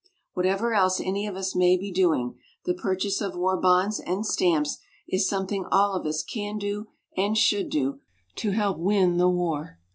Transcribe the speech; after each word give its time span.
Whatever 0.33 0.73
else 0.73 0.99
any 0.99 1.27
of 1.27 1.35
us 1.35 1.53
may 1.53 1.77
be 1.77 1.91
doing, 1.91 2.39
the 2.65 2.73
purchase 2.73 3.21
of 3.21 3.35
war 3.35 3.55
bonds 3.55 3.99
and 3.99 4.25
stamps 4.25 4.79
is 5.07 5.29
something 5.29 5.63
all 5.71 5.93
of 5.93 6.07
us 6.07 6.23
can 6.23 6.57
do 6.57 6.87
and 7.15 7.37
should 7.37 7.69
do 7.69 7.99
to 8.37 8.49
help 8.49 8.79
win 8.79 9.17
the 9.17 9.29
war. 9.29 9.77